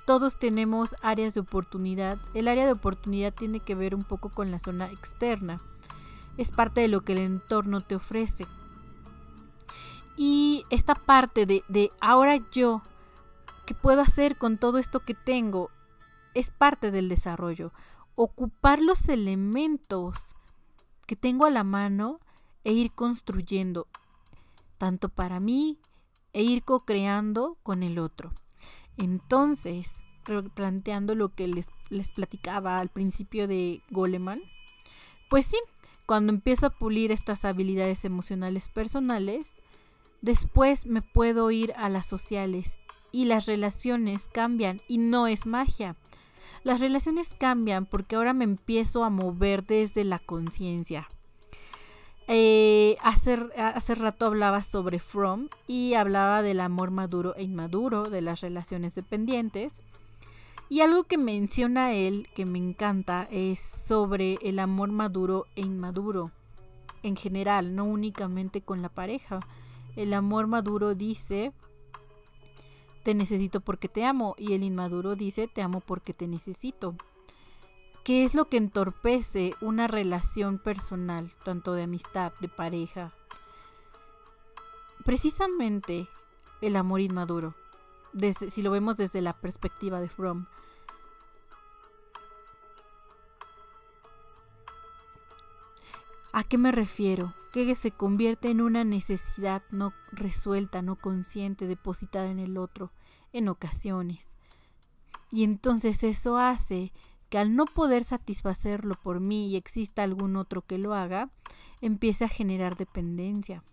Todos 0.07 0.39
tenemos 0.39 0.95
áreas 1.03 1.35
de 1.35 1.41
oportunidad. 1.41 2.19
El 2.35 2.49
área 2.49 2.67
de 2.67 2.73
oportunidad 2.73 3.33
tiene 3.33 3.61
que 3.61 3.75
ver 3.75 3.95
un 3.95 4.05
poco 4.05 4.29
con 4.29 4.51
la 4.51 4.59
zona 4.59 4.91
externa. 4.91 5.61
Es 6.37 6.51
parte 6.51 6.83
de 6.83 6.89
lo 6.89 7.01
que 7.03 7.13
el 7.13 7.19
entorno 7.21 7.81
te 7.81 7.97
ofrece. 7.97 8.45
Y 10.17 10.65
esta 10.71 10.95
parte 10.95 11.47
de, 11.47 11.63
de 11.69 11.91
ahora 12.01 12.39
yo, 12.53 12.83
¿qué 13.67 13.75
puedo 13.75 14.01
hacer 14.01 14.37
con 14.37 14.59
todo 14.59 14.79
esto 14.79 15.01
que 15.01 15.15
tengo? 15.15 15.71
Es 16.35 16.51
parte 16.51 16.91
del 16.91 17.09
desarrollo. 17.09 17.73
Ocupar 18.15 18.81
los 18.81 19.09
elementos 19.09 20.35
que 21.07 21.17
tengo 21.17 21.47
a 21.47 21.51
la 21.51 21.65
mano 21.65 22.21
e 22.63 22.73
ir 22.73 22.93
construyendo, 22.93 23.87
tanto 24.79 25.09
para 25.09 25.41
mí, 25.41 25.79
e 26.33 26.43
ir 26.43 26.65
co-creando 26.65 27.59
con 27.63 27.83
el 27.83 27.99
otro. 27.99 28.33
Entonces, 28.97 30.03
planteando 30.55 31.15
lo 31.15 31.35
que 31.35 31.47
les, 31.47 31.69
les 31.91 32.11
platicaba 32.13 32.79
al 32.79 32.89
principio 32.89 33.47
de 33.47 33.83
Goleman, 33.91 34.41
pues 35.29 35.47
sí, 35.47 35.59
cuando 36.07 36.33
empiezo 36.33 36.67
a 36.67 36.71
pulir 36.71 37.13
estas 37.13 37.45
habilidades 37.45 38.05
emocionales 38.05 38.69
personales, 38.69 39.53
Después 40.25 40.87
me 40.87 41.03
puedo 41.03 41.51
ir 41.51 41.75
a 41.77 41.91
las 41.91 42.07
sociales 42.07 42.79
y 43.13 43.27
las 43.27 43.45
relaciones 43.45 44.27
cambian 44.33 44.81
y 44.89 44.97
no 44.97 45.27
es 45.27 45.45
magia. 45.45 45.97
Las 46.63 46.81
relaciones 46.81 47.37
cambian 47.39 47.85
porque 47.85 48.17
ahora 48.17 48.33
me 48.33 48.45
empiezo 48.45 49.05
a 49.05 49.11
mover 49.11 49.67
desde 49.67 50.03
la 50.03 50.19
conciencia. 50.19 51.07
Eh, 52.27 52.97
hace, 53.03 53.39
hace 53.55 53.95
rato 53.97 54.25
hablaba 54.25 54.63
sobre 54.63 54.99
From 54.99 55.51
y 55.67 55.93
hablaba 55.93 56.41
del 56.41 56.61
amor 56.61 56.91
maduro 56.91 57.37
e 57.37 57.43
inmaduro, 57.43 58.05
de 58.05 58.23
las 58.23 58.41
relaciones 58.41 58.95
dependientes. 58.95 59.75
Y 60.71 60.81
algo 60.81 61.05
que 61.05 61.19
menciona 61.19 61.93
él, 61.93 62.29
que 62.35 62.47
me 62.47 62.57
encanta, 62.57 63.29
es 63.31 63.61
sobre 63.61 64.39
el 64.41 64.59
amor 64.59 64.91
maduro 64.91 65.45
e 65.55 65.61
inmaduro, 65.61 66.31
en 67.03 67.15
general, 67.15 67.77
no 67.77 67.85
únicamente 67.85 68.63
con 68.63 68.81
la 68.81 68.89
pareja. 68.89 69.41
El 69.97 70.13
amor 70.15 70.47
maduro 70.47 70.95
dice, 70.95 71.53
te 73.05 73.15
necesito 73.15 73.61
porque 73.61 73.89
te 73.89 74.05
amo. 74.05 74.35
Y 74.39 74.55
el 74.55 74.63
inmaduro 74.63 75.15
dice, 75.15 75.47
te 75.47 75.63
amo 75.63 75.81
porque 75.81 76.15
te 76.15 76.27
necesito. 76.27 76.97
¿Qué 78.03 78.25
es 78.25 78.35
lo 78.35 78.47
que 78.47 78.57
entorpece 78.59 79.55
una 79.61 79.87
relación 79.87 80.59
personal, 80.59 81.31
tanto 81.45 81.73
de 81.73 81.85
amistad, 81.85 82.33
de 82.41 82.49
pareja? 82.49 83.15
Precisamente 85.05 86.09
el 86.61 86.77
amor 86.77 87.01
inmaduro, 87.01 87.55
si 88.49 88.63
lo 88.63 88.71
vemos 88.71 88.97
desde 88.97 89.23
la 89.23 89.33
perspectiva 89.33 90.01
de 90.01 90.09
Fromm. 90.09 90.47
¿A 96.45 96.47
qué 96.47 96.59
me 96.59 96.73
refiero? 96.73 97.33
Que 97.55 97.75
se 97.75 97.91
convierte 97.91 98.51
en 98.51 98.61
una 98.61 98.85
necesidad 98.85 99.63
no 99.71 99.95
resuelta, 100.13 100.83
no 100.83 100.97
consciente, 100.97 101.67
depositada 101.67 102.31
en 102.31 102.39
el 102.39 102.59
otro, 102.59 102.93
en 103.33 103.49
ocasiones. 103.49 104.27
Y 105.33 105.43
entonces 105.43 106.05
eso 106.05 106.37
hace 106.37 106.93
que 107.31 107.39
al 107.39 107.57
no 107.57 107.65
poder 107.65 108.05
satisfacerlo 108.05 108.95
por 109.03 109.21
mí 109.21 109.49
y 109.49 109.57
exista 109.57 110.03
algún 110.03 110.37
otro 110.37 110.61
que 110.61 110.77
lo 110.77 110.93
haga, 110.93 111.31
empiece 111.81 112.27
a 112.27 112.29
generar 112.29 112.77
dependencia. 112.77 113.65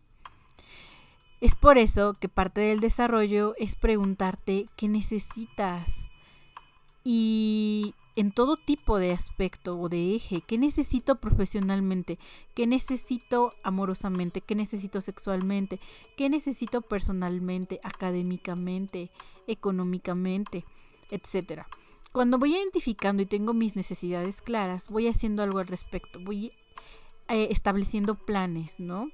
Es 1.42 1.58
por 1.58 1.78
eso 1.78 2.14
que 2.14 2.30
parte 2.30 2.62
del 2.62 2.80
desarrollo 2.80 3.54
es 3.58 3.76
preguntarte 3.76 4.66
qué 4.78 4.88
necesitas 4.88 6.08
y 7.04 7.96
en 8.16 8.32
todo 8.32 8.58
tipo 8.58 8.98
de 8.98 9.12
aspecto 9.12 9.80
o 9.80 9.90
de 9.90 10.16
eje, 10.16 10.42
qué 10.42 10.58
necesito 10.58 11.16
profesionalmente, 11.16 12.20
qué 12.54 12.68
necesito 12.68 13.52
amorosamente, 13.64 14.42
qué 14.42 14.56
necesito 14.56 15.02
sexualmente, 15.02 15.80
qué 16.18 16.30
necesito 16.30 16.82
personalmente, 16.82 17.80
académicamente, 17.84 19.12
económicamente, 19.48 20.66
etcétera. 21.10 21.68
Cuando 22.12 22.38
voy 22.38 22.56
identificando 22.56 23.24
y 23.24 23.26
tengo 23.26 23.54
mis 23.54 23.76
necesidades 23.76 24.42
claras, 24.42 24.90
voy 24.90 25.08
haciendo 25.08 25.44
algo 25.44 25.60
al 25.60 25.68
respecto, 25.68 26.20
voy 26.20 26.52
eh, 27.30 27.48
estableciendo 27.52 28.16
planes, 28.16 28.80
¿no? 28.80 29.10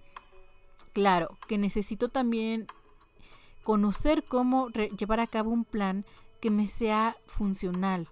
Claro, 0.94 1.38
que 1.48 1.60
necesito 1.60 2.08
también 2.10 2.66
conocer 3.62 4.24
cómo 4.24 4.70
llevar 4.70 5.20
a 5.20 5.28
cabo 5.28 5.52
un 5.52 5.64
plan 5.64 6.06
que 6.42 6.50
me 6.50 6.66
sea 6.66 7.16
funcional, 7.28 8.08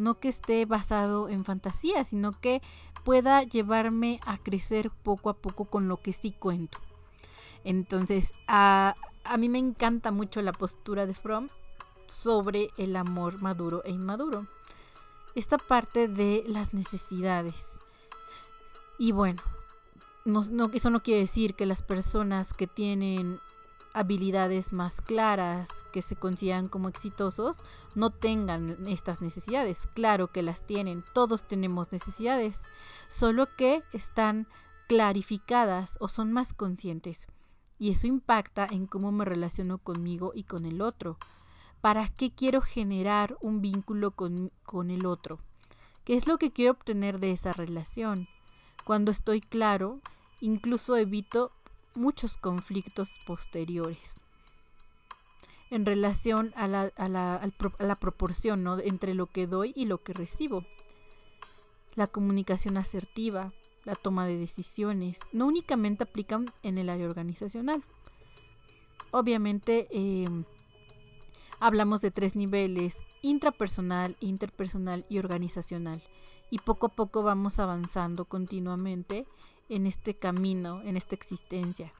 no 0.00 0.18
que 0.18 0.28
esté 0.28 0.64
basado 0.64 1.28
en 1.28 1.44
fantasía, 1.44 2.02
sino 2.04 2.32
que 2.32 2.62
pueda 3.04 3.42
llevarme 3.42 4.20
a 4.26 4.38
crecer 4.38 4.90
poco 4.90 5.30
a 5.30 5.34
poco 5.34 5.66
con 5.66 5.88
lo 5.88 5.98
que 5.98 6.12
sí 6.12 6.32
cuento. 6.32 6.78
Entonces, 7.64 8.32
a, 8.48 8.94
a 9.24 9.36
mí 9.36 9.48
me 9.48 9.58
encanta 9.58 10.10
mucho 10.10 10.42
la 10.42 10.52
postura 10.52 11.06
de 11.06 11.14
Fromm 11.14 11.48
sobre 12.06 12.70
el 12.76 12.96
amor 12.96 13.42
maduro 13.42 13.82
e 13.84 13.90
inmaduro. 13.90 14.46
Esta 15.34 15.58
parte 15.58 16.08
de 16.08 16.42
las 16.46 16.74
necesidades. 16.74 17.54
Y 18.98 19.12
bueno, 19.12 19.42
no, 20.24 20.70
eso 20.72 20.90
no 20.90 21.02
quiere 21.02 21.20
decir 21.20 21.54
que 21.54 21.66
las 21.66 21.82
personas 21.82 22.52
que 22.52 22.66
tienen 22.66 23.40
habilidades 23.92 24.72
más 24.72 25.00
claras, 25.00 25.68
que 25.92 26.02
se 26.02 26.16
consideran 26.16 26.68
como 26.68 26.88
exitosos, 26.88 27.58
no 27.94 28.10
tengan 28.10 28.86
estas 28.86 29.20
necesidades. 29.20 29.88
Claro 29.94 30.28
que 30.28 30.42
las 30.42 30.66
tienen, 30.66 31.04
todos 31.14 31.46
tenemos 31.46 31.92
necesidades, 31.92 32.62
solo 33.08 33.46
que 33.56 33.82
están 33.92 34.46
clarificadas 34.88 35.96
o 36.00 36.08
son 36.08 36.32
más 36.32 36.52
conscientes. 36.52 37.26
Y 37.78 37.90
eso 37.90 38.06
impacta 38.06 38.66
en 38.70 38.86
cómo 38.86 39.10
me 39.12 39.24
relaciono 39.24 39.78
conmigo 39.78 40.32
y 40.34 40.44
con 40.44 40.66
el 40.66 40.82
otro. 40.82 41.18
¿Para 41.80 42.08
qué 42.08 42.30
quiero 42.30 42.60
generar 42.60 43.38
un 43.40 43.62
vínculo 43.62 44.10
con, 44.10 44.52
con 44.64 44.90
el 44.90 45.06
otro? 45.06 45.40
¿Qué 46.04 46.16
es 46.16 46.26
lo 46.26 46.38
que 46.38 46.50
quiero 46.50 46.72
obtener 46.72 47.18
de 47.20 47.30
esa 47.32 47.52
relación? 47.52 48.28
Cuando 48.84 49.10
estoy 49.10 49.40
claro, 49.40 50.00
incluso 50.40 50.96
evito 50.96 51.52
muchos 51.94 52.36
conflictos 52.36 53.18
posteriores 53.26 54.20
en 55.70 55.86
relación 55.86 56.52
a 56.56 56.66
la, 56.66 56.92
a 56.96 57.08
la, 57.08 57.96
proporción 57.96 58.66
entre 58.82 59.14
lo 59.14 59.26
que 59.26 59.46
doy 59.46 59.72
y 59.76 59.86
lo 59.86 60.02
que 60.02 60.12
recibo. 60.12 60.64
La 61.94 62.08
comunicación 62.08 62.76
asertiva, 62.76 63.52
la 63.84 63.94
toma 63.94 64.26
de 64.26 64.36
decisiones, 64.36 65.20
no 65.32 65.46
únicamente 65.46 66.04
aplican 66.04 66.46
en 66.62 66.76
el 66.76 66.88
área 66.88 67.06
organizacional. 67.06 67.84
Obviamente 69.12 69.86
em, 69.90 70.44
hablamos 71.60 72.00
de 72.00 72.10
tres 72.10 72.34
niveles, 72.34 72.98
intrapersonal, 73.22 74.16
interpersonal 74.20 75.06
y 75.08 75.18
organizacional. 75.18 76.02
Y 76.50 76.58
poco 76.58 76.86
a 76.86 76.90
poco 76.90 77.22
vamos 77.22 77.60
avanzando 77.60 78.24
continuamente 78.24 79.24
en 79.70 79.86
este 79.86 80.14
camino, 80.14 80.82
en 80.82 80.96
esta 80.96 81.14
existencia. 81.14 81.92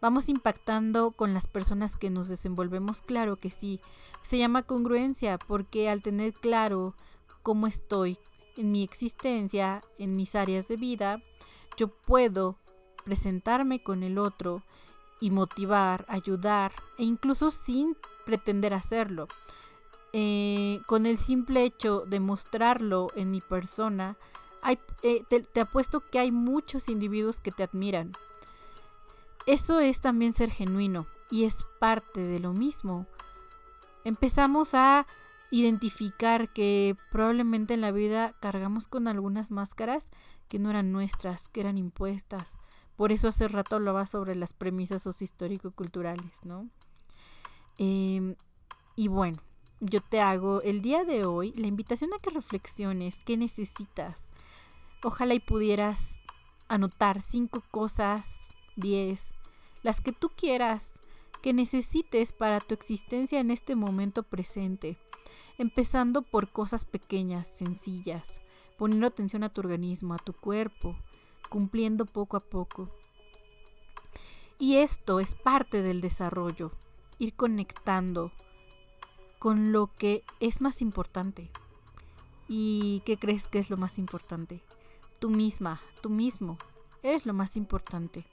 Vamos 0.00 0.28
impactando 0.28 1.10
con 1.10 1.34
las 1.34 1.46
personas 1.46 1.96
que 1.96 2.10
nos 2.10 2.28
desenvolvemos, 2.28 3.02
claro 3.02 3.36
que 3.36 3.50
sí. 3.50 3.80
Se 4.22 4.38
llama 4.38 4.62
congruencia 4.62 5.38
porque 5.38 5.88
al 5.88 6.02
tener 6.02 6.32
claro 6.34 6.94
cómo 7.42 7.66
estoy 7.66 8.18
en 8.56 8.72
mi 8.72 8.82
existencia, 8.82 9.80
en 9.98 10.14
mis 10.14 10.34
áreas 10.34 10.68
de 10.68 10.76
vida, 10.76 11.22
yo 11.76 11.88
puedo 11.88 12.58
presentarme 13.04 13.82
con 13.82 14.02
el 14.02 14.18
otro 14.18 14.62
y 15.20 15.30
motivar, 15.30 16.04
ayudar 16.08 16.72
e 16.98 17.04
incluso 17.04 17.50
sin 17.50 17.96
pretender 18.24 18.74
hacerlo. 18.74 19.28
Eh, 20.12 20.80
con 20.86 21.06
el 21.06 21.16
simple 21.16 21.64
hecho 21.64 22.04
de 22.06 22.20
mostrarlo 22.20 23.08
en 23.16 23.30
mi 23.30 23.40
persona, 23.40 24.16
eh, 25.02 25.22
te, 25.28 25.60
apuesto 25.60 26.02
que 26.10 26.18
hay 26.18 26.32
muchos 26.32 26.88
individuos 26.88 27.40
que 27.40 27.52
te 27.52 27.62
admiran. 27.62 28.12
Eso 29.46 29.78
es 29.78 30.00
también 30.00 30.34
ser 30.34 30.50
genuino 30.50 31.06
y 31.30 31.44
es 31.44 31.66
parte 31.78 32.20
de 32.20 32.40
lo 32.40 32.52
mismo. 32.52 33.06
Empezamos 34.04 34.74
a 34.74 35.06
identificar 35.50 36.52
que 36.52 36.96
probablemente 37.12 37.74
en 37.74 37.80
la 37.80 37.92
vida 37.92 38.34
cargamos 38.40 38.88
con 38.88 39.06
algunas 39.06 39.50
máscaras 39.50 40.08
que 40.48 40.58
no 40.58 40.70
eran 40.70 40.90
nuestras, 40.90 41.48
que 41.48 41.60
eran 41.60 41.78
impuestas. 41.78 42.58
Por 42.96 43.12
eso 43.12 43.28
hace 43.28 43.46
rato 43.46 43.76
hablaba 43.76 44.06
sobre 44.06 44.34
las 44.34 44.52
premisas 44.52 45.02
sociohistórico-culturales, 45.02 46.44
¿no? 46.44 46.68
Em, 47.78 48.34
y 48.96 49.08
bueno, 49.08 49.38
yo 49.80 50.00
te 50.00 50.20
hago 50.20 50.62
el 50.62 50.80
día 50.80 51.04
de 51.04 51.24
hoy 51.24 51.52
la 51.52 51.66
invitación 51.66 52.12
a 52.14 52.18
que 52.18 52.30
reflexiones 52.30 53.20
qué 53.24 53.36
necesitas 53.36 54.30
Ojalá 55.06 55.34
y 55.34 55.38
pudieras 55.38 56.20
anotar 56.66 57.22
cinco 57.22 57.62
cosas, 57.70 58.40
diez, 58.74 59.34
las 59.84 60.00
que 60.00 60.10
tú 60.10 60.30
quieras, 60.30 60.94
que 61.42 61.52
necesites 61.52 62.32
para 62.32 62.58
tu 62.58 62.74
existencia 62.74 63.38
en 63.38 63.52
este 63.52 63.76
momento 63.76 64.24
presente, 64.24 64.98
empezando 65.58 66.22
por 66.22 66.50
cosas 66.50 66.84
pequeñas, 66.84 67.46
sencillas, 67.46 68.40
poniendo 68.78 69.06
atención 69.06 69.44
a 69.44 69.48
tu 69.48 69.60
organismo, 69.60 70.12
a 70.12 70.18
tu 70.18 70.32
cuerpo, 70.32 70.96
cumpliendo 71.50 72.04
poco 72.04 72.36
a 72.36 72.40
poco. 72.40 72.90
Y 74.58 74.78
esto 74.78 75.20
es 75.20 75.36
parte 75.36 75.82
del 75.82 76.00
desarrollo, 76.00 76.72
ir 77.20 77.32
conectando 77.34 78.32
con 79.38 79.70
lo 79.70 79.86
que 79.86 80.24
es 80.40 80.60
más 80.60 80.82
importante. 80.82 81.48
¿Y 82.48 83.04
qué 83.06 83.16
crees 83.16 83.46
que 83.46 83.60
es 83.60 83.70
lo 83.70 83.76
más 83.76 84.00
importante? 84.00 84.64
Tú 85.18 85.30
misma, 85.30 85.80
tú 86.02 86.10
mismo. 86.10 86.58
Eres 87.02 87.26
lo 87.26 87.34
más 87.34 87.56
importante. 87.56 88.26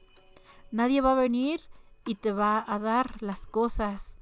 Nadie 0.71 1.01
va 1.01 1.11
a 1.11 1.15
venir 1.15 1.61
y 2.05 2.15
te 2.15 2.31
va 2.31 2.63
a 2.67 2.79
dar 2.79 3.21
las 3.21 3.45
cosas 3.45 4.17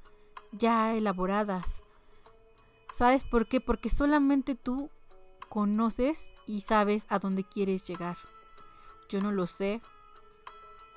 ya 0.51 0.93
elaboradas. 0.93 1.83
¿Sabes 2.93 3.23
por 3.23 3.47
qué? 3.47 3.61
Porque 3.61 3.89
solamente 3.89 4.55
tú 4.55 4.89
conoces 5.49 6.33
y 6.45 6.61
sabes 6.61 7.05
a 7.09 7.19
dónde 7.19 7.43
quieres 7.43 7.83
llegar. 7.87 8.17
Yo 9.09 9.21
no 9.21 9.31
lo 9.31 9.47
sé. 9.47 9.81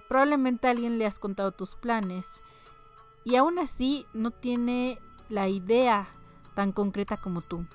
Probablemente 0.09 0.67
a 0.67 0.71
alguien 0.71 0.99
le 0.99 1.07
has 1.07 1.19
contado 1.19 1.53
tus 1.53 1.77
planes 1.77 2.29
y 3.25 3.37
aún 3.37 3.59
así 3.59 4.07
no 4.13 4.31
tiene 4.31 4.99
la 5.29 5.49
idea 5.49 6.09
tan 6.55 6.73
concreta 6.73 7.17
como 7.17 7.41
tú. 7.41 7.67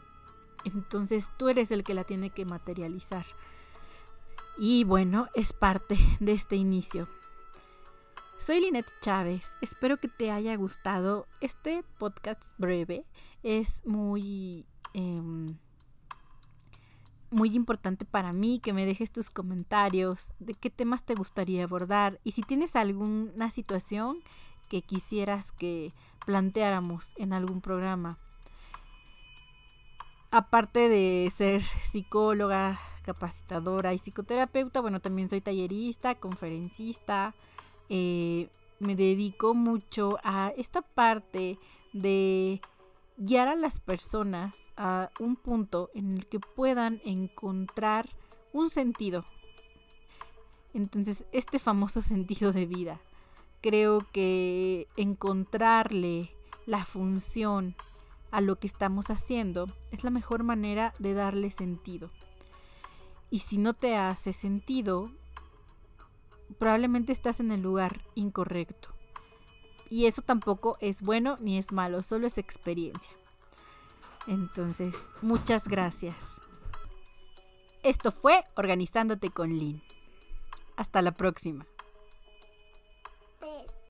Entonces 0.63 1.29
tú 1.37 1.49
eres 1.49 1.71
el 1.71 1.83
que 1.83 1.93
la 1.93 2.03
tiene 2.03 2.29
que 2.29 2.45
materializar. 2.45 3.25
Y 4.61 4.83
bueno, 4.83 5.29
es 5.35 5.53
parte 5.53 5.97
de 6.19 6.33
este 6.33 6.57
inicio. 6.57 7.07
Soy 8.37 8.59
Linette 8.59 8.91
Chávez, 8.99 9.55
espero 9.61 10.01
que 10.01 10.09
te 10.09 10.31
haya 10.31 10.53
gustado. 10.57 11.27
Este 11.39 11.83
podcast 11.97 12.53
breve 12.57 13.05
es 13.41 13.81
muy... 13.85 14.65
Em, 14.93 15.47
muy 17.31 17.55
importante 17.55 18.05
para 18.05 18.33
mí 18.33 18.59
que 18.59 18.73
me 18.73 18.85
dejes 18.85 19.11
tus 19.11 19.29
comentarios 19.29 20.33
de 20.39 20.55
qué 20.55 20.71
temas 20.71 21.05
te 21.05 21.13
gustaría 21.13 21.63
abordar 21.63 22.19
y 22.23 22.31
si 22.31 22.41
tienes 22.41 22.75
alguna 22.75 23.51
situación 23.51 24.17
que 24.67 24.81
quisieras 24.81 25.51
que 25.51 25.93
planteáramos 26.25 27.13
en 27.17 27.31
algún 27.31 27.61
programa. 27.61 28.17
Aparte 30.31 30.89
de 30.89 31.31
ser 31.31 31.61
psicóloga, 31.83 32.79
capacitadora 33.13 33.93
y 33.93 33.97
psicoterapeuta. 33.97 34.81
Bueno, 34.81 34.99
también 34.99 35.29
soy 35.29 35.41
tallerista, 35.41 36.15
conferencista. 36.15 37.33
Eh, 37.89 38.49
me 38.79 38.95
dedico 38.95 39.55
mucho 39.55 40.19
a 40.23 40.53
esta 40.55 40.83
parte 40.83 41.57
de 41.91 42.61
guiar 43.17 43.47
a 43.47 43.55
las 43.55 43.79
personas 43.79 44.55
a 44.77 45.09
un 45.19 45.35
punto 45.35 45.89
en 45.95 46.11
el 46.11 46.27
que 46.27 46.39
puedan 46.39 47.01
encontrar 47.03 48.07
un 48.53 48.69
sentido. 48.69 49.25
Entonces, 50.75 51.25
este 51.31 51.57
famoso 51.57 52.01
sentido 52.13 52.53
de 52.53 52.67
vida, 52.67 53.01
creo 53.61 53.99
que 54.13 54.87
encontrarle 54.97 56.31
la 56.67 56.85
función 56.85 57.75
a 58.29 58.41
lo 58.41 58.57
que 58.57 58.67
estamos 58.67 59.09
haciendo 59.09 59.65
es 59.91 60.03
la 60.03 60.11
mejor 60.11 60.43
manera 60.43 60.93
de 60.99 61.15
darle 61.15 61.49
sentido. 61.49 62.11
Y 63.29 63.39
si 63.39 63.57
no 63.57 63.73
te 63.73 63.95
hace 63.95 64.33
sentido, 64.33 65.11
probablemente 66.57 67.11
estás 67.11 67.39
en 67.39 67.51
el 67.51 67.61
lugar 67.61 68.01
incorrecto. 68.15 68.89
Y 69.89 70.05
eso 70.05 70.21
tampoco 70.21 70.77
es 70.81 71.01
bueno 71.01 71.35
ni 71.39 71.57
es 71.57 71.71
malo, 71.71 72.01
solo 72.01 72.27
es 72.27 72.37
experiencia. 72.37 73.11
Entonces, 74.27 74.95
muchas 75.21 75.67
gracias. 75.67 76.15
Esto 77.81 78.11
fue 78.11 78.43
Organizándote 78.55 79.29
con 79.29 79.57
Lynn. 79.57 79.81
Hasta 80.75 81.01
la 81.01 81.13
próxima. 81.13 81.65